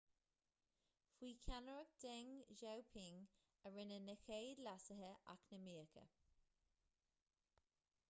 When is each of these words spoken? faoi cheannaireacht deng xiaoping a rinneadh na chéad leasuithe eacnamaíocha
faoi 1.17 1.33
cheannaireacht 1.45 1.99
deng 2.05 2.31
xiaoping 2.61 3.21
a 3.65 3.75
rinneadh 3.75 4.07
na 4.07 4.15
chéad 4.25 4.65
leasuithe 4.65 5.13
eacnamaíocha 5.35 6.11